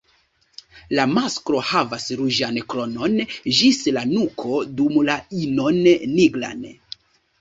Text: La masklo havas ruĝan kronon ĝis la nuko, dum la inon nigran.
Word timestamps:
La 0.99 1.03
masklo 1.17 1.59
havas 1.71 2.07
ruĝan 2.21 2.57
kronon 2.75 3.19
ĝis 3.59 3.83
la 3.99 4.03
nuko, 4.15 4.57
dum 4.81 4.99
la 5.11 5.19
inon 5.45 5.79
nigran. 6.17 6.65